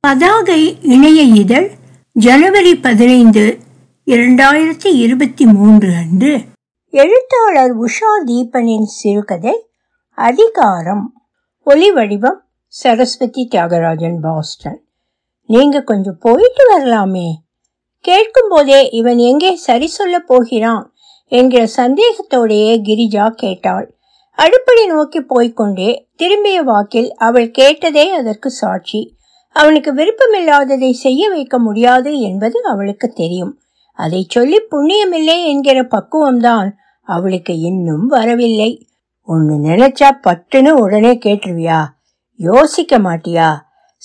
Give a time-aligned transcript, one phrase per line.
[0.00, 1.70] பதாகை இணைய இதழ்
[2.12, 3.58] ஜனவரி பதினைந்து
[4.06, 6.40] இரண்டாயிரத்தி இருபத்தி மூன்று அன்று.
[6.90, 9.66] எழுத்தாளர் உஷா தீபனின் சிறுகதை
[10.14, 11.12] அதிகாரம்.
[11.62, 14.82] ஒலி வடிவம் சரஸ்வதி தியாகராஜன் பாஸ்டன்.
[15.44, 17.42] நீங்க கொஞ்சம் போயிட்டு வரலாமே.
[18.00, 20.94] கேட்கும் போதே இவன் எங்கே சரி சொல்ல போகிறான்
[21.24, 23.94] என்கிற சந்தேகத்தோடையே கிரிஜா கேட்டாள்.
[24.32, 29.18] அடுப்படி நோக்கி போய்க்கொண்டே திரும்பிய வாக்கில் அவள் கேட்டதே அதற்கு சாட்சி.
[29.52, 33.60] அவனுக்கு விருப்பமில்லாததை செய்ய வைக்க முடியாது என்பது அவளுக்கு தெரியும்.
[33.92, 36.70] அதை சொல்லி புண்ணியமில்லை என்கிற பக்குவம்தான்
[37.02, 38.86] அவளுக்கு இன்னும் வரவில்லை.
[39.22, 41.84] ஒன்னு நினைச்சா பட்டுன்னு உடனே கேட்டுருவியா?
[42.34, 43.56] யோசிக்க மாட்டியா?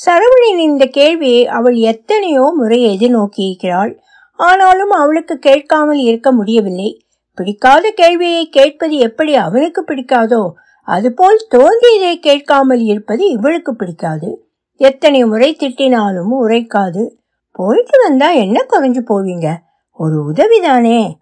[0.06, 4.00] சரவணின் இந்த கேள்வியை அவள் எத்தனையோ முறை எதிர்நோக்கி இருக்கிறாள்
[4.34, 7.06] ஆனாலும் அவளுக்கு கேட்காமல் இருக்க முடியவில்லை.
[7.34, 10.50] பிடிக்காத கேள்வியை கேட்பது எப்படி அவனுக்கு பிடிக்காதோ
[10.82, 14.45] அதுபோல் தோன்றியதை கேட்காமல் இருப்பது இவளுக்கு பிடிக்காது.
[14.78, 17.10] எத்தனை முறை திட்டினாலும் உரைக்காது.
[17.52, 19.58] போயிட்டு வந்தா என்ன குறைஞ்சு போவீங்க?
[19.92, 21.14] ஒரு உதவிதானே.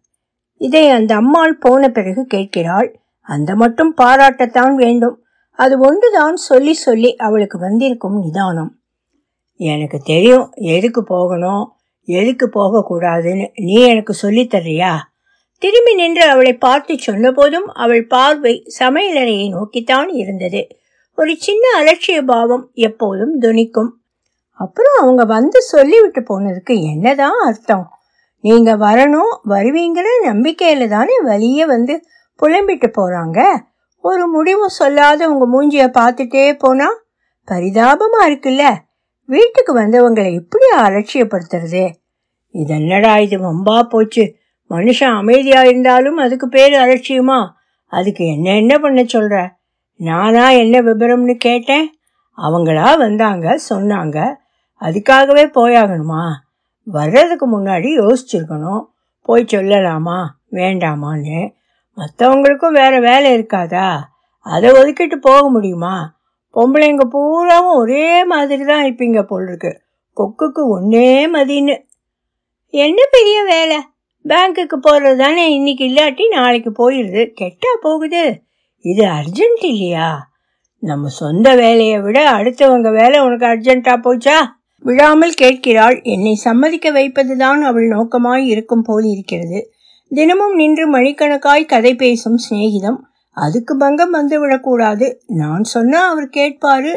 [0.58, 3.00] இதை அந்த அம்மாள் போன பிறகு கேட்கிறாள்.
[3.20, 5.24] அந்த மட்டும் பாராட்டத்தான் வேண்டும்.
[5.52, 8.80] அது ஒன்றுதான் சொல்லி சொல்லி அவளுக்கு வந்திருக்கும் நிதானம்.
[9.54, 11.74] எனக்கு தெரியும் எதுக்கு போகணும்?
[12.06, 14.92] எதுக்கு போகக்கூடாதுன்னு நீ எனக்கு சொல்லித்தர்றியா
[15.58, 20.68] திரும்பி நின்று அவளை பார்த்து சொன்னபோதும் அவள் பார்வை சமையலறையை நோக்கித்தான் இருந்தது.
[21.16, 23.92] ஒரு சின்ன அலட்சிய பாவம் எப்போதும் துணிக்கும்.
[24.52, 27.90] அப்புறம் அவங்க வந்து சொல்லிவிட்டு போனதுக்கு என்னதான் அர்த்தம்?
[28.40, 32.06] நீங்க வரணும் வருவீங்கிற நம்பிக்கையில தானே வழியே வந்து
[32.42, 33.40] புலம்பிட்டு போறாங்க?
[34.00, 36.90] ஒரு முடிவும் சொல்லாத உங்க மூஞ்சிய பார்த்துட்டே போனா
[37.52, 38.76] பரிதாபமா இருக்குல்ல?
[39.26, 41.90] வீட்டுக்கு வந்தவங்களை இப்படி அலட்சியப்படுத்துறது?
[42.54, 44.36] இதென்னடா இது வம்பா போச்சு.
[44.70, 47.50] மனுஷன் அமைதியா இருந்தாலும் அதுக்கு பேரு அலட்சியமா?
[47.88, 49.62] அதுக்கு என்ன என்ன பண்ண சொல்ற?
[50.04, 51.96] நானா என்ன விபரம்னு கேட்டேன்?
[52.38, 54.18] அவங்களா வந்தாங்க சொன்னாங்க.
[54.82, 56.24] அதுக்காகவே போயாகணுமா?
[56.84, 58.84] வர்றதுக்கு முன்னாடி யோசிச்சிருக்கணும்.
[59.22, 60.26] போய் சொல்லலாமா?
[60.52, 61.54] வேண்டாமான்னு.
[61.98, 64.00] மற்றவங்களுக்கும் வேற வேலை இருக்காதா?
[64.40, 66.14] அதை ஒதுக்கிட்டு போக முடியுமா?
[66.54, 69.82] பொம்பளைங்க பூராவும் ஒரே மாதிரி தான் இருப்பீங்க போல் இருக்கு
[70.18, 71.76] கொக்குக்கு ஒன்னே மதின்னு.
[72.70, 73.80] என்ன பெரிய வேலை?
[74.30, 77.34] பேங்க்குக்கு போகிறது தானே இன்னைக்கு இல்லாட்டி நாளைக்கு போயிடுது.
[77.42, 78.44] கெட்டா போகுது.
[78.84, 80.32] இது அர்ஜென்ட் இல்லையா?
[80.84, 84.38] நம்ம சொந்த வேலையை விட அடுத்தவங்க வேலை உனக்கு அர்ஜென்ட்டா போச்சா?
[84.86, 86.02] விழாமல் கேட்கிறாள்.
[86.04, 89.60] என்னை சம்மதிக்க வைப்பதுதான் அவள் நோக்கமாய் இருக்கும் போல் இருக்கிறது.
[90.12, 93.00] தினமும் நின்று மணிக்கணக்காய் கதை பேசும் சிநேகிதம்.
[93.38, 95.08] அதுக்கு பங்கம் வந்து விடக்கூடாது.
[95.28, 96.94] நான் சொன்னா அவர் கேட்பாரு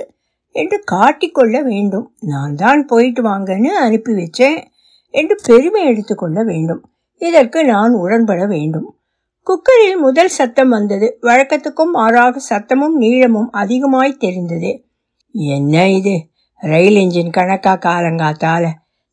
[0.54, 2.06] என்று காட்டிக்கொள்ள வேண்டும்.
[2.20, 4.58] நான் தான் போயிட்டு வாங்கன்னு அனுப்பி வச்சேன்
[5.14, 6.82] என்று பெருமை எடுத்துக்கொள்ள வேண்டும்.
[7.22, 8.88] இதற்கு நான் உடன்பட வேண்டும்.
[9.46, 11.18] குக்கரில் முதல் சத்தம் வந்தது.
[11.22, 14.84] வழக்கத்துக்கும் மாறாக சத்தமும் நீளமும் அதிகமாய் தெரிந்தது.
[15.32, 16.26] என்ன இது?
[16.56, 18.66] ரயில் இன்ஜின் கணக்கா காலங்காத்தால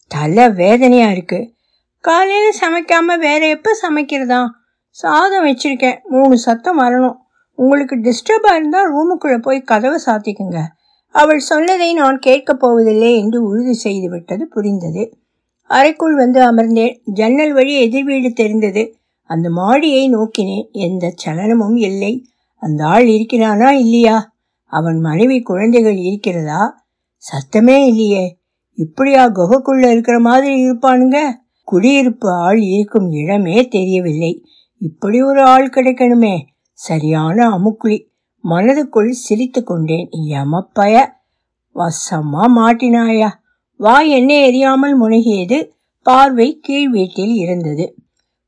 [0.07, 1.53] தலை வேதனையா இருக்கு.
[1.99, 4.45] காலையில சமைக்காம வேற எப்ப சமைக்கிறதா?
[4.89, 6.01] சாதம் வச்சிருக்கேன்.
[6.03, 7.15] மூணு சத்தம் வரணும்.
[7.55, 10.59] உங்களுக்கு டிஸ்டர்பா இருந்தா ரூமுக்குள்ள போய் கதவை சாத்திக்குங்க.
[11.11, 15.17] அவள் சொன்னதை நான் கேட்கப் போவதில்லை என்று உறுதி செய்து விட்டது புரிந்தது.
[15.61, 16.99] அறைக்குள் வந்து அமர்ந்தேன்.
[17.03, 18.97] ஜன்னல் வழி எதிர் வீடு தெரிந்தது.
[19.23, 20.71] அந்த மாடியை நோக்கினேன்.
[20.71, 22.27] எந்த சலனமும் இல்லை.
[22.55, 24.33] அந்த ஆள் இருக்கிறானா இல்லையா?
[24.65, 26.85] அவன் மனைவி குழந்தைகள் இருக்கிறதா?
[27.17, 28.37] சத்தமே இல்லையே.
[28.73, 31.33] இப்படியா குகைக்குள்ள இருக்கிற மாதிரி இருப்பானுங்க?
[31.63, 34.45] குடியிருப்பு ஆள் இருக்கும் இடமே தெரியவில்லை.
[34.77, 36.39] இப்படி ஒரு ஆள் கிடைக்கணுமே.
[36.71, 38.05] சரியான அமுக்குழி.
[38.43, 40.09] மனதுக்குள் சிரித்து கொண்டேன்.
[40.11, 41.05] எமப்பய
[41.75, 43.29] வசமா மாட்டினாயா?
[43.77, 45.69] வா என்ன எரியாமல் முனகியது.
[46.01, 47.95] பார்வை கீழ் வீட்டில் இருந்தது.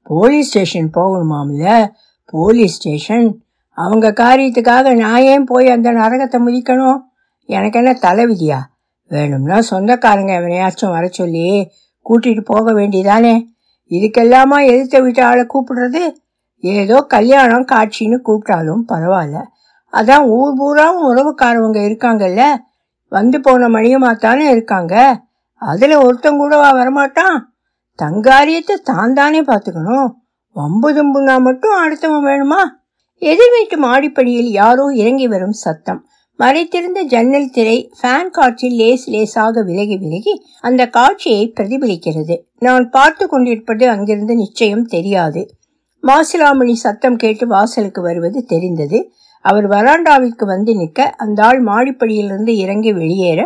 [0.07, 1.91] Police station போகணுமாம்ல?
[2.25, 3.41] Police station?
[3.77, 6.99] அவங்க காரியத்துக்காக நான் ஏன் போய் அந்த நரகத்தை முதிக்கணும்
[7.45, 8.59] எனக்கு என்ன தலைவிதியா?
[9.07, 11.71] வேணும்னா சொந்தக்காரங்க எவனையாச்சும் வர சொல்லி
[12.09, 13.45] கூட்டிகிட்டு போக வேண்டியதானே?
[13.89, 16.15] இதுக்கெல்லாமா எதிர்த்த வீட்டு ஆளை கூப்பிடுறது?
[16.59, 19.39] ஏதோ கல்யாணம் காட்சின்னு கூப்பிட்டாலும் பரவாயில்ல.
[19.93, 22.55] அதான் ஊர் பூராவும் உறவுக்காரவங்க இருக்காங்கல்ல?
[23.09, 24.95] வந்து போன மணியமாத்தானே இருக்காங்க?
[25.55, 27.37] அதில் ஒருத்தங்கூடவா வரமாட்டான்?
[27.99, 30.09] தங்காரியத்தை தான் தானே பார்த்துக்கணும்.
[30.55, 32.61] வம்பு தும்புனா மட்டும் அடுத்தவன் வேணுமா?
[33.21, 36.01] எதிர் வீட்டு மாடிப்படியில் யாரோ இறங்கி வரும் சத்தம்.
[36.39, 42.35] மறைத்திருந்த ஜன்னல் திரை ஃபேன் காற்றில் லேஸ் லேசாக விலகி விலகி அந்த காட்சியை பிரதிபலிக்கிறது.
[42.59, 45.43] நான் பார்த்து கொண்டிருப்பது அங்கிருந்து நிச்சயம் தெரியாது.
[46.03, 48.99] மாசிலாமணி சத்தம் கேட்டு வாசலுக்கு வருவது தெரிந்தது.
[49.45, 53.41] அவர் வராண்டாவிற்கு வந்து நிற்க அந்த ஆள் மாடிப்படியிலிருந்து இறங்கி வெளியேற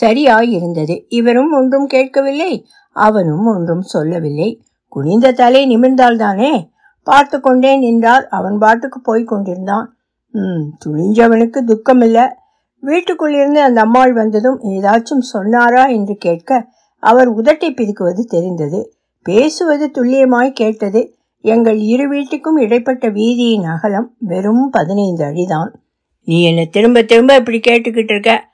[0.00, 1.04] சரியாயிருந்தது.
[1.08, 2.66] இவரும் ஒன்றும் கேட்கவில்லை.
[2.92, 4.62] அவனும் ஒன்றும் சொல்லவில்லை.
[4.88, 6.68] குனிந்த தலை நிமிர்ந்தால்தானே?
[7.02, 9.96] பார்த்து கொண்டே நின்றால் அவன் பாட்டுக்கு போய் கொண்டிருந்தான்.
[10.30, 12.28] ம் துணிஞ்சவனுக்கு துக்கமில்லை.
[12.86, 16.68] வீட்டுக்குள்ளிருந்து இருந்து அந்த அம்மாள் வந்ததும் ஏதாச்சும் சொன்னாரா என்று கேட்க
[16.98, 18.96] அவர் உதட்டை பிதுக்குவது தெரிந்தது.
[19.22, 21.16] பேசுவது துல்லியமாய் கேட்டது.
[21.40, 25.72] எங்கள் இரு வீட்டுக்கும் இடைப்பட்ட வீதியின் அகலம் வெறும் பதினைந்து அடிதான்.
[26.24, 28.47] நீ என்னை திரும்ப திரும்ப இப்படி கேட்டுக்கிட்டு இருக்க?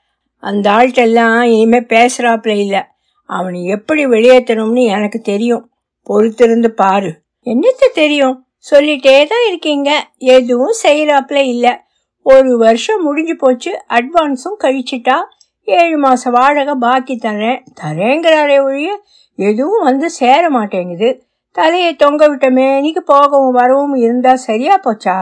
[0.45, 2.81] அந்த ஆள்கிட்டெல்லாம் இனிமேல் பேசுகிறாப்புல இல்லை.
[3.29, 5.71] அவனை எப்படி வெளியேற்றணும்னு எனக்கு தெரியும்.
[6.09, 7.11] பொறுத்திருந்து பாரு.
[7.45, 8.45] என்னத்த தெரியும்?
[8.71, 10.07] சொல்லிட்டே தான் இருக்கீங்க.
[10.17, 11.73] எதுவும் செய்கிறாப்புல இல்லை.
[12.21, 13.71] ஒரு வருஷம் முடிஞ்சு போச்சு.
[13.89, 15.17] அட்வான்ஸும் கழிச்சிட்டா
[15.63, 17.59] ஏழு மாதம் வாடகை பாக்கி தரேன்.
[17.81, 18.89] தரேங்கிறாரே ஒழிய
[19.35, 21.09] எதுவும் வந்து சேர மாட்டேங்குது.
[21.51, 25.17] தலையை தொங்க விட்ட மேனிக்கு போகவும் வரவும் இருந்தால் சரியா போச்சா?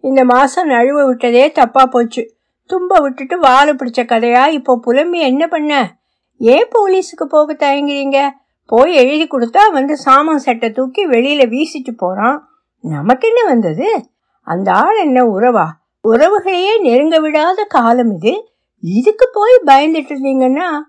[0.00, 2.35] இந்த மாதம் நழுவ விட்டதே தப்பாக போச்சு.
[2.68, 4.48] தும்ப விட்டுட்டு வாழை பிடிச்ச கதையா?
[4.48, 5.96] இப்போ புலம்பி என்ன பண்ண?
[6.38, 8.30] ஏன் போலீஸுக்கு போக தயங்குறீங்க?
[8.66, 12.48] போய் எழுதி கொடுத்தா வந்து சாமான் சட்டை தூக்கி வெளியில வீசிட்டு போறான்.
[12.80, 14.08] நமக்கு என்ன வந்தது?
[14.40, 15.66] அந்த ஆள் என்ன உறவா?
[16.08, 18.50] உறவுகளையே நெருங்க விடாத காலம் இது.
[18.80, 20.80] இதுக்கு போய் பயந்துட்டு இருந்தீங்கன்னா?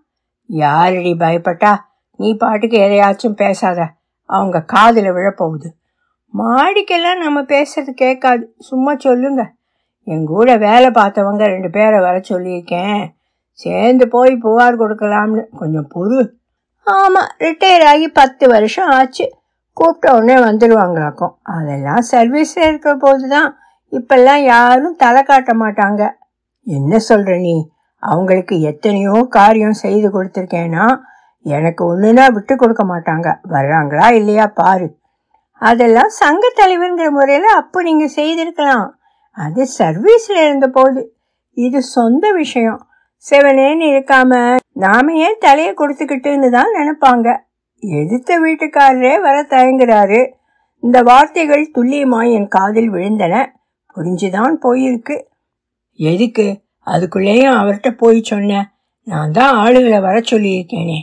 [0.45, 1.75] யாரடி பயப்பட்டா?
[2.15, 3.87] நீ பாட்டுக்கு எதையாச்சும் பேசாத.
[4.23, 5.69] அவங்க காதில் விழப்போகுது.
[6.37, 8.55] மாடிக்கெல்லாம் நம்ம பேசுறது கேட்காது.
[8.57, 9.53] சும்மா சொல்லுங்க.
[10.07, 13.01] எங்கூட வேலை பார்த்தவங்க ரெண்டு பேரை வர சொல்லியிருக்கேன்.
[13.51, 15.43] சேர்ந்து போய் புகார் கொடுக்கலாம்னு.
[15.59, 16.19] கொஞ்சம் பொறு.
[16.87, 19.25] ஆமாம் ரிட்டையர் ஆகி பத்து வருஷம் ஆச்சு.
[19.73, 23.49] கூப்பிட்ட உடனே வந்துடுவாங்களாக்கும் அதெல்லாம் சர்வீஸில் இருக்கிற போது தான்
[23.91, 26.03] இப்பெல்லாம் யாரும் தலை காட்ட மாட்டாங்க.
[26.67, 27.55] என்ன சொல்கிற நீ?
[27.99, 30.85] அவங்களுக்கு எத்தனையோ காரியம் செய்து கொடுத்துருக்கேன்னா
[31.45, 33.27] எனக்கு ஒன்றுனா விட்டு கொடுக்க மாட்டாங்க.
[33.49, 34.87] வர்றாங்களா இல்லையா பாரு.
[35.61, 38.96] அதெல்லாம் சங்க தலைவர்ங்கிற முறையில் அப்போ நீங்கள் செய்திருக்கலாம்.
[39.37, 41.01] அது சர்வீஸில் இருந்த போது
[41.57, 42.81] இது சொந்த விஷயம்.
[43.25, 44.31] செவனேன்னு இருக்காம
[44.73, 47.27] நாம ஏன் தலையை கொடுத்துக்கிட்டுன்னு தான் நினைப்பாங்க.
[47.83, 50.21] எதிர்த்த வீட்டுக்காரரே வர தயங்குறாரு.
[50.83, 53.35] இந்த வார்த்தைகள் துல்லியமாய் என் காதில் விழுந்தன.
[53.95, 55.15] புரிஞ்சுதான் போயிருக்கு.
[55.99, 56.47] எதுக்கு?
[56.85, 58.67] அதுக்குள்ளேயும் அவர்கிட்ட போய் சொன்னேன்
[59.03, 60.99] நான் தான் ஆளுகளை வர சொல்லியிருக்கேனே.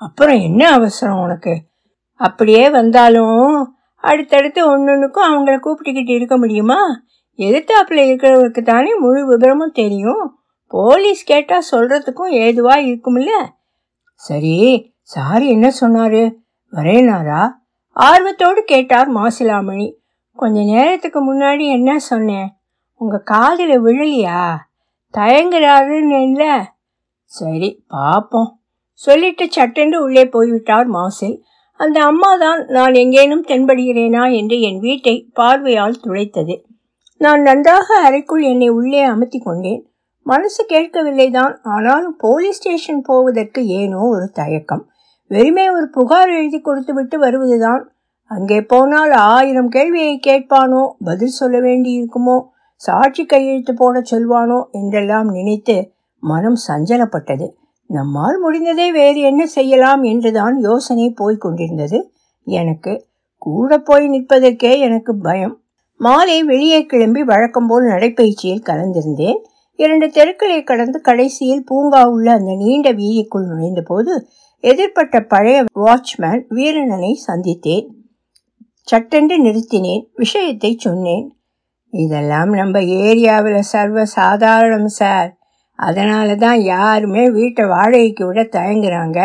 [0.00, 1.54] அப்புறம் என்ன அவசரம் உனக்கு?
[2.20, 6.80] அப்படியே வந்தாலும் அடுத்தடுத்து ஒன்று ஒன்றுக்கும் அவங்கள கூப்பிட்டுக்கிட்டு இருக்க முடியுமா?
[7.38, 10.24] எதிர்த்தாப்புல இருக்கிறவருக்கு தானே முழு விவரமும் தெரியும்?
[10.66, 13.32] போலீஸ் கேட்டால் சொல்கிறதுக்கும் ஏதுவாக இருக்கும்ல?
[14.14, 14.56] சரி
[15.02, 16.22] சாரி என்ன சொன்னாரு?
[16.72, 17.42] வரேனாரா?
[17.96, 19.88] ஆர்வத்தோடு கேட்டார் மாசிலாமணி.
[20.38, 22.48] கொஞ்ச நேரத்துக்கு முன்னாடி என்ன சொன்னேன்?
[23.00, 24.40] உங்கள் காதில் விழலையா?
[25.14, 26.52] தயங்குறாருன்னு இல்லை
[27.32, 28.50] சரி பார்ப்போம்
[28.92, 31.36] சொல்லிட்டு சட்டென்று உள்ளே போய்விட்டார் மாசில்.
[31.80, 36.56] அந்த அம்மா தான் நான் எங்கேனும் தென்படுகிறேனா என்று என் வீட்டை பார்வையால் துளைத்தது
[37.20, 39.90] நான் நன்றாக அறைக்குள் என்னை உள்ளே அமர்த்தி கொண்டேன்.
[40.22, 44.88] மனசு கேட்கவில்லை தான் ஆனாலும் போலீஸ் ஸ்டேஷன் போவதற்கு ஏனோ ஒரு தயக்கம்.
[45.26, 47.82] வெறுமே ஒரு புகார் எழுதி கொடுத்து விட்டு வருவதுதான்.
[48.24, 50.88] அங்கே போனால் ஆயிரம் கேள்வியை கேட்பானோ?
[51.04, 52.44] பதில் சொல்ல வேண்டியிருக்குமோ?
[52.76, 54.70] சாட்சி கையெழுத்து போட சொல்வானோ?
[54.70, 55.92] என்றெல்லாம் நினைத்து
[56.22, 57.46] மனம் சஞ்சலப்பட்டது.
[57.86, 62.12] நம்மால் முடிந்ததே வேறு என்ன செய்யலாம் என்றுதான் யோசனை போய்க் கொண்டிருந்தது.
[62.44, 65.60] எனக்கு கூட போய் நிற்பதற்கே எனக்கு பயம்.
[66.00, 69.38] மாலை வெளியே கிளம்பி வழக்கம் போல் நடைப்பயிற்சியில் கலந்திருந்தேன்.
[69.74, 74.26] இரண்டு தெருக்களை கடந்து கடைசியில் பூங்கா உள்ள அந்த நீண்ட வீதிக்குள் நுழைந்த போது
[74.60, 77.86] எதிர்ப்பட்ட பழைய வாட்ச்மேன் வீரனனை சந்தித்தேன்.
[78.80, 81.26] சட்டென்று நிறுத்தினேன் விஷயத்தை சொன்னேன்.
[81.90, 85.38] இதெல்லாம் நம்ம ஏரியாவில் சர்வ சாதாரணம் சார்.
[85.72, 89.18] அதனால தான் யாருமே வீட்டை வாடகைக்கு விட தயங்குறாங்க.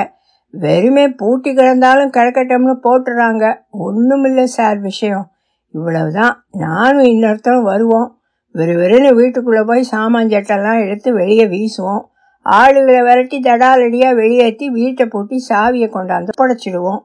[0.50, 3.56] வெறுமே பூட்டி கிடந்தாலும் கிடக்கட்டம்னு போட்டுறாங்க.
[3.70, 5.28] ஒன்றுமில்லை சார் விஷயம்.
[5.74, 6.46] இவ்வளவுதான்.
[6.52, 8.10] நானும் இன்னொருத்தரும் வருவோம்.
[8.52, 12.04] வெறு வெறுன்னு வீட்டுக்குள்ளே போய் சாமான் சட்டெல்லாம் எடுத்து வெளியே வீசுவோம்.
[12.46, 17.02] ஆளுகளை விரட்டி தடாலடியாக வெளியேற்றி வீட்டை பூட்டி சாவியை கொண்டாந்து புடைச்சிடுவோம்.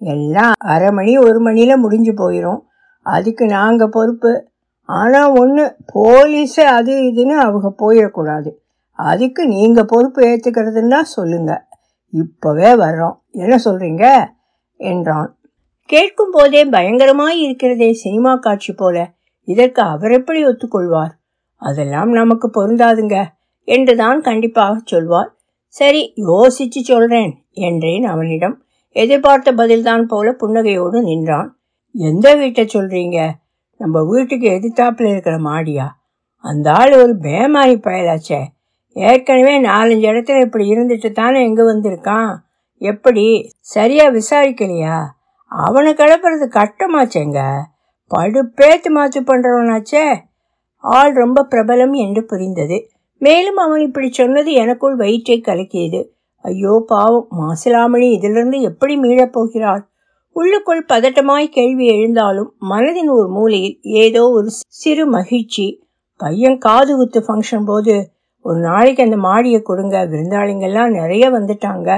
[0.00, 2.60] எல்லாம் அரை மணி ஒரு மணியில் முடிஞ்சு போயிடும்
[3.06, 4.32] அதுக்கு நாங்கள் பொறுப்பு.
[4.84, 8.50] ஆனால் ஒன்று போலீஸு அது இதுன்னு அவங்க போயிடக்கூடாது.
[8.98, 11.62] அதுக்கு நீங்கள் பொறுப்பு ஏற்றுக்கிறதுன்னா சொல்லுங்கள்
[12.12, 13.16] இப்போவே வர்றோம்.
[13.30, 14.04] என்ன சொல்கிறீங்க
[14.76, 15.30] என்றான்.
[15.86, 19.12] கேட்கும் போதே பயங்கரமாய் இருக்கிறதே சினிமா காட்சி போல.
[19.40, 21.10] இதற்கு அவர் எப்படி ஒத்துக்கொள்வார்?
[21.56, 23.24] அதெல்லாம் நமக்கு பொருந்தாதுங்க
[23.64, 25.34] என்றுதான் கண்டிப்பாக சொல்வார்.
[25.66, 28.64] சரி யோசிச்சு சொல்றேன் என்றேன் அவனிடம்.
[28.88, 31.58] எதிர்பார்த்த பதில்தான் போல புன்னகையோடு நின்றான்.
[31.92, 33.30] எந்த வீட்டை சொல்றீங்க?
[33.76, 35.86] நம்ம வீட்டுக்கு எதிர்த்தாப்புல இருக்கிற மாடியா?
[36.34, 38.42] அந்த ஆள் ஒரு பேமாரி பயலாச்சே.
[38.92, 42.36] ஏற்கனவே நாலஞ்சு இடத்துல இப்படி இருந்துட்டு தானே எங்க வந்திருக்கான்?
[42.78, 45.06] எப்படி சரியா விசாரிக்கலையா?
[45.60, 47.40] அவனை கிளப்புறது கஷ்டமாச்சேங்க
[48.10, 50.04] படுப்பேத்து மாத்து பண்ணுறவனாச்சே
[50.84, 52.78] ஆள் ரொம்ப பிரபலம் என்று புரிந்தது.
[53.18, 56.00] மேலும் அவன் இப்படி சொன்னது எனக்குள் வயிற்றை கலக்கியது.
[56.44, 59.82] ஐயோ பாவம் மாசிலாமணி இதிலிருந்து எப்படி மீளப் போகிறாள்?
[60.36, 64.48] உள்ளுக்குள் பதட்டமாய் கேள்வி எழுந்தாலும் மனதின் ஒரு மூலையில் ஏதோ ஒரு
[64.80, 65.66] சிறு மகிழ்ச்சி.
[66.16, 67.94] பையன் காது குத்து ஃபங்க்ஷன் போது
[68.40, 71.88] ஒரு நாளைக்கு அந்த மாடியை கொடுங்க விருந்தாளிங்கெல்லாம் நிறைய வந்துட்டாங்க.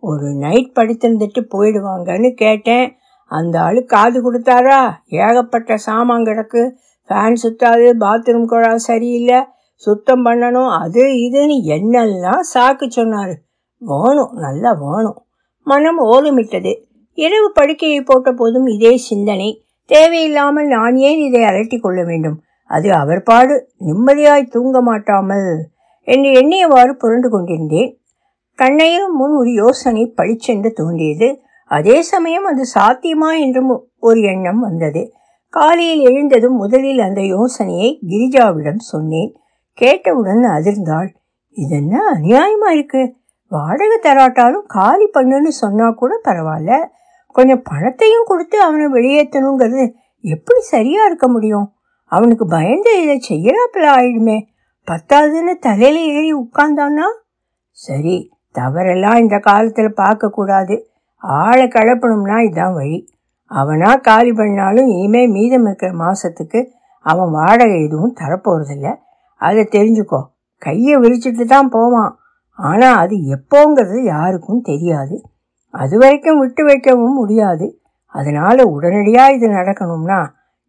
[0.00, 2.96] ஒரு நைட் படுத்திருந்துட்டு போயிடுவாங்கன்னு கேட்டேன்.
[3.24, 4.90] அந்த ஆளு காது கொடுத்தாரா?
[5.04, 6.70] ஏகப்பட்ட சாமான் கிடக்கு.
[7.04, 9.44] ஃபேன் சுத்தாது பாத்ரூம் குழா சரியில்லை.
[9.74, 13.38] சுத்தம் பண்ணணும் அது இதுன்னு என்னெல்லாம் சாக்கு சொன்னார்.
[13.78, 15.24] வேணும் நல்லா வேணும்.
[15.64, 16.72] மனம் ஓலமிட்டது
[17.14, 19.64] இரவு படுக்கையை போட்ட போதும் இதே சிந்தனை.
[19.84, 22.40] தேவையில்லாமல் நான் ஏன் இதை அலட்டி கொள்ள வேண்டும்?
[22.64, 23.68] அது அவர் பாடு.
[23.78, 25.66] நிம்மதியாய் தூங்க மாட்டாமல்.
[26.02, 27.99] என்று எண்ணியவாறு புரண்டு கொண்டிருந்தேன்.
[28.60, 31.40] கண்ணையும் முன் ஒரு யோசனை பளிச்சென்று தோன்றியது.
[31.64, 35.12] அதே சமயம் அது சாத்தியமா என்றும் ஒரு எண்ணம் வந்தது.
[35.48, 39.36] காலையில் எழுந்ததும் முதலில் அந்த யோசனையை கிரிஜாவிடம் சொன்னேன்.
[39.72, 41.08] கேட்டவுடன் அதிர்ந்தாள்.
[41.50, 43.14] இதென்ன அநியாயமா இருக்கு?
[43.48, 46.86] வாடகை தராட்டாலும் காலி பண்ணுன்னு சொன்னா கூட பரவாயில்ல.
[47.26, 51.72] கொஞ்சம் பணத்தையும் கொடுத்து அவனை வெளியேற்றணுங்கிறது எப்படி சரியா இருக்க முடியும்?
[52.04, 54.42] அவனுக்கு பயந்து இதை செய்யறாப்புல ஆயிடுமே.
[54.86, 57.08] பத்தாவதுன்னு தலையில ஏறி உட்கார்ந்தான்னா?
[57.70, 60.76] சரி தவறெல்லாம் இந்த காலத்தில் பார்க்கக்கூடாது.
[61.22, 62.98] ஆளை கலப்பணும்னா இதுதான் வழி.
[63.50, 66.60] அவனா காலி பண்ணாலும் இனிமே மீதம் இருக்கிற மாதத்துக்கு
[67.06, 68.88] அவன் வாடகை எதுவும் தரப்போகிறதில்ல
[69.40, 70.20] அதை தெரிஞ்சுக்கோ.
[70.62, 72.12] கையை விரிச்சிட்டு தான் போவான்.
[72.58, 75.16] ஆனால் அது எப்போங்கிறது யாருக்கும் தெரியாது.
[75.74, 77.66] அது வரைக்கும் விட்டு வைக்கவும் முடியாது.
[78.14, 80.20] அதனால் உடனடியாக இது நடக்கணும்னா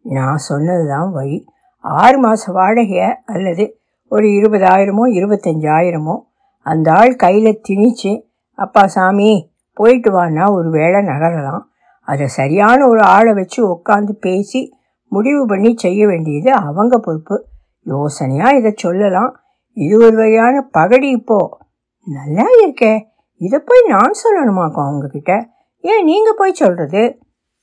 [0.04, 1.38] நான் சொன்னது தான் வழி.
[1.84, 3.64] ஆறு மாத வாடகையை அல்லது
[4.10, 6.14] ஒரு இருபதாயிரமோ இருபத்தஞ்சாயிரமோ
[6.62, 8.22] அந்த ஆள் கையில் திணிச்சு
[8.54, 11.62] அப்பா சாமி போயிட்டு வான்னா ஒரு வேளை நகரலாம்.
[12.00, 14.72] அதை சரியான ஒரு ஆளை வச்சு உட்காந்து பேசி
[15.08, 17.48] முடிவு பண்ணி செய்ய வேண்டியது அவங்க பொறுப்பு.
[17.86, 19.42] யோசனையாக இதை சொல்லலாம்.
[19.72, 21.58] இது ஒரு வகையான பகடி இப்போ.
[22.04, 23.04] நல்லா இருக்கே.
[23.36, 25.42] இதை போய் நான் சொல்லணுமாக்கும் அவங்கக்கிட்ட
[25.80, 27.18] ஏன் நீங்கள் போய் சொல்கிறது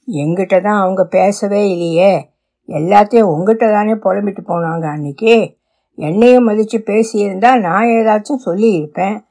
[0.08, 2.32] எங்கிட்ட தான் அவங்க பேசவே இல்லையே.
[2.68, 5.59] எல்லாத்தையும் உங்ககிட்ட தானே புலம்பிட்டு போனாங்க அன்னைக்கு.
[6.00, 9.26] என்னையும் மதித்து பேசியிருந்தா நான் ஏதாச்சும் சொல்லியிருப்பேன்.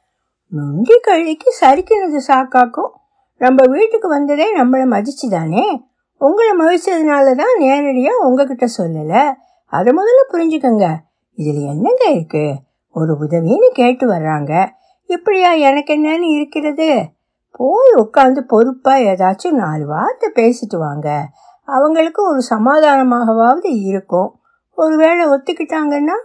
[0.49, 2.91] நொண்டி கழிக்கு சரிக்கினது சாக்காக்கும்
[3.39, 5.83] நம்ம வீட்டுக்கு வந்ததே நம்மளை மதிச்சு தானே
[6.19, 9.33] உங்களை மதிச்சதுனால தான் நேரடியாக உங்ககிட்ட சொல்லலை.
[9.65, 10.95] அதை முதல்ல புரிஞ்சுக்கோங்க.
[11.35, 12.55] இதில் என்னங்க இருக்கு?
[12.91, 14.69] ஒரு உதவின்னு கேட்டு வர்றாங்க.
[15.07, 17.09] இப்படியா எனக்கு என்னன்னு இருக்கிறது?
[17.53, 21.29] போய் உட்காந்து பொறுப்பாக ஏதாச்சும் நாலு வார்த்தை பேசிட்டு வாங்க.
[21.65, 24.41] அவங்களுக்கு ஒரு சமாதானமாகவாவது இருக்கும்.
[24.75, 26.17] ஒருவேளை ஒத்துக்கிட்டாங்கன்னா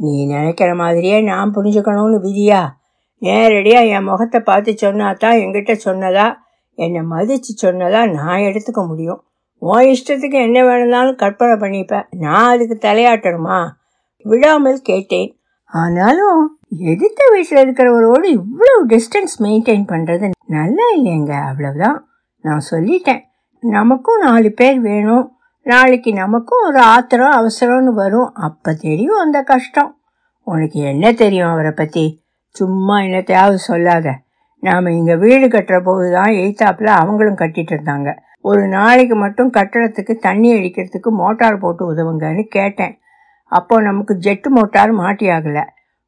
[0.00, 2.60] நீ நினைக்கிற மாதிரியே நான் புரிஞ்சுக்கணும்னு விதியா?
[3.22, 6.26] நேரடியாக என் முகத்தை பார்த்து சொன்னா தான் என்கிட்ட சொன்னதா?
[6.74, 9.20] என்னை மதித்து சொன்னதா நான் எடுத்துக்க முடியும்.
[9.58, 13.58] உன் இஷ்டத்துக்கு என்ன வேணும்னாலும் கற்பனை பண்ணிப்பேன் நான் அதுக்கு தலையாட்டணுமா?
[14.24, 15.30] விடாமல் கேட்டேன்.
[15.72, 21.98] ஆனாலும் எதிர்த்த வீட்டில் இருக்கிறவரோடு இவ்வளவு டிஸ்டன்ஸ் மெயின்டைன் பண்ணுறது நல்லா இல்லைங்க அவ்வளவுதான்.
[22.44, 23.22] நான் சொல்லிட்டேன்.
[23.62, 25.37] நமக்கும் நாலு பேர் வேணும்.
[25.68, 28.30] நாளைக்கு நமக்கும் ஒரு ஆத்திரம் அவசரம்னு வரும்.
[28.46, 29.90] அப்போ தெரியும் அந்த கஷ்டம்.
[30.46, 32.04] உனக்கு என்ன தெரியும் அவரை பற்றி
[32.56, 34.14] சும்மா என்னத்தையாவது சொல்லாத.
[34.62, 38.08] நாம் இங்கே வீடு கட்டுற போது தான் எய்த்தாப்பில் அவங்களும் கட்டிட்டு இருந்தாங்க.
[38.40, 42.94] ஒரு நாளைக்கு மட்டும் கட்டடத்துக்கு தண்ணி அடிக்கிறதுக்கு மோட்டார் போட்டு உதவுங்கன்னு கேட்டேன்.
[43.52, 45.64] அப்போ நமக்கு ஜெட்டு மோட்டார் மாட்டி ஆகலை.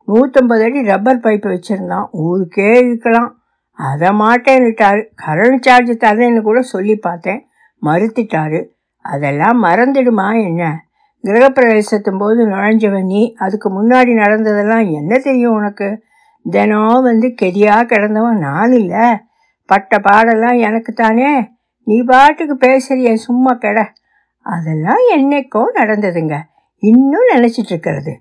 [0.08, 2.08] நூற்றம்பது அடி ரப்பர் பைப்பு வச்சுருந்தான்.
[2.24, 3.30] ஊருக்கே இருக்கலாம்
[3.78, 5.00] அதை மாட்டேன்னுட்டார்.
[5.26, 7.40] கரண்ட் சார்ஜ் தரேன்னு கூட சொல்லி பார்த்தேன்.
[7.82, 8.60] மறுத்துட்டாரு.
[9.00, 10.84] அதெல்லாம் மறந்துடுமா என்ன?
[11.22, 16.02] கிரகப்பிரவேசத்தும் போது நுழைஞ்சவன் நீ அதுக்கு முன்னாடி நடந்ததெல்லாம் என்ன தெரியும் உனக்கு?
[16.50, 19.16] தினம் வந்து கெதியாக கிடந்தவன் நான் இல்லை.
[19.64, 21.50] பட்ட பாடெல்லாம் எனக்கு தானே.
[21.82, 23.92] நீ பாட்டுக்கு பேசுறிய சும்மா கெட.
[24.42, 26.38] அதெல்லாம் என்னைக்கோ நடந்ததுங்க.
[26.78, 28.20] இன்னும் நினச்சிட்டு இருக்கிறது.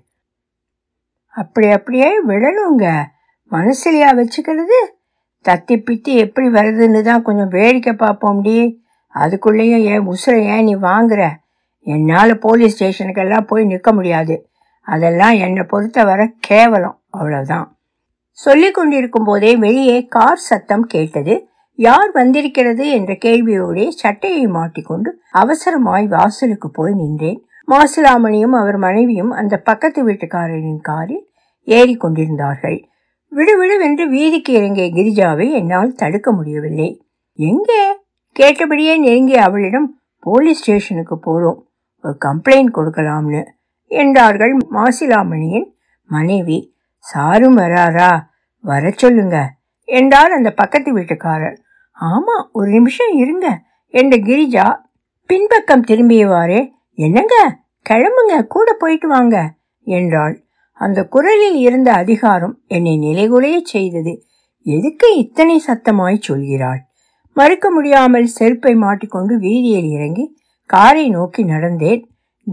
[1.26, 3.04] அப்படி அப்படியே விடணுங்க
[3.50, 4.78] மனசுலையா வச்சுக்கிறது.
[5.48, 8.79] தத்தி பித்தி எப்படி வருதுன்னு தான் கொஞ்சம் வேடிக்கை பார்ப்போம்டி.
[9.14, 11.30] அதுக்குள்ளேயும் ஏன் உசுரை ஏன் நீ வாங்குற?
[11.78, 14.50] என்னால் போலீஸ் ஸ்டேஷனுக்கெல்லாம் போய் நிற்க முடியாது.
[14.80, 17.02] அதெல்லாம் என்னை பொறுத்தவரை கேவலம்.
[17.18, 17.68] அவ்வளோதான்
[18.30, 22.90] சொல்லி கொண்டிருக்கும் போதே வெளியே கார் சத்தம் கேட்டது யார் வந்திருக்கிறது?
[22.90, 27.44] என்ற கேள்வியோடே சட்டையை மாட்டிக்கொண்டு அவசரமாய் வாசலுக்கு போய் நின்றேன்.
[27.68, 31.30] மாசிலாமணியும் அவர் மனைவியும் அந்த பக்கத்து வீட்டுக்காரரின் காரில்
[31.64, 32.84] ஏறி கொண்டிருந்தார்கள்.
[33.32, 37.04] விடுவிடுவென்று வீதிக்கு இறங்கிய கிரிஜாவை என்னால் தடுக்க முடியவில்லை.
[37.34, 37.99] எங்கே?
[38.32, 41.68] கேட்டபடியே நெருங்கிய அவளிடம் போலீஸ் ஸ்டேஷனுக்கு போகிறோம்
[42.00, 43.42] ஒரு கம்ப்ளைண்ட் கொடுக்கலாம்னு
[43.86, 45.68] என்றார்கள் மாசிலாமணியின்
[46.10, 46.74] மனைவி.
[46.98, 48.20] சாரும் வராரா?
[48.64, 49.36] வர சொல்லுங்க
[49.84, 51.56] என்றார் அந்த பக்கத்து வீட்டுக்காரர்.
[52.00, 53.46] ஆமா ஒரு நிமிஷம் இருங்க
[53.86, 54.66] என்ற கிரிஜா
[55.26, 56.60] பின்பக்கம் திரும்பியவாறே
[56.94, 57.34] என்னங்க?
[57.86, 59.36] கிளம்புங்க கூட போயிட்டு வாங்க
[59.82, 60.44] என்றாள்.
[60.72, 64.24] அந்த குரலில் இருந்த அதிகாரம் என்னை நிலைகுலைய செய்தது.
[64.66, 66.80] எதுக்கு இத்தனை சத்தமாய் சொல்கிறாள்?
[67.34, 72.02] மறுக்க முடியாமல் செருப்பை மாட்டிக்கொண்டு வீதியில் இறங்கி காரை நோக்கி நடந்தேன்.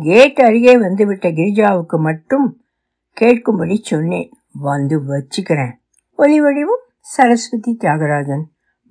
[0.02, 2.62] கேட் அருகே வந்துவிட்ட கிரிஜாவுக்கு மட்டும்
[3.22, 4.32] கேட்கும்படி சொன்னேன்.
[4.52, 5.72] வந்து வச்சுக்கிறேன்.
[6.16, 6.84] ஒலி வடிவம்?
[7.00, 8.44] சரஸ்வதி தியாகராஜன்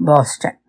[0.05, 0.59] பாஸ்டன்.